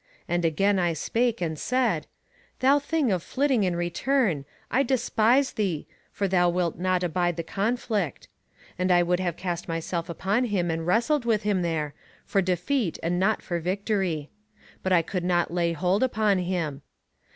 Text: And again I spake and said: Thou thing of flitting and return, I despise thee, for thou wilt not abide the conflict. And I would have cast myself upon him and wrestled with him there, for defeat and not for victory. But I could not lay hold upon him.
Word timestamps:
And 0.27 0.43
again 0.43 0.79
I 0.79 0.93
spake 0.93 1.41
and 1.41 1.59
said: 1.59 2.07
Thou 2.59 2.79
thing 2.79 3.11
of 3.11 3.21
flitting 3.21 3.65
and 3.67 3.77
return, 3.77 4.45
I 4.71 4.81
despise 4.81 5.53
thee, 5.53 5.85
for 6.11 6.27
thou 6.27 6.49
wilt 6.49 6.79
not 6.79 7.03
abide 7.03 7.37
the 7.37 7.43
conflict. 7.43 8.27
And 8.79 8.91
I 8.91 9.03
would 9.03 9.19
have 9.19 9.37
cast 9.37 9.67
myself 9.67 10.09
upon 10.09 10.45
him 10.45 10.71
and 10.71 10.87
wrestled 10.87 11.25
with 11.25 11.43
him 11.43 11.61
there, 11.61 11.93
for 12.25 12.41
defeat 12.41 12.97
and 13.03 13.19
not 13.19 13.43
for 13.43 13.59
victory. 13.59 14.31
But 14.81 14.91
I 14.91 15.03
could 15.03 15.23
not 15.23 15.53
lay 15.53 15.73
hold 15.73 16.01
upon 16.01 16.39
him. 16.39 16.81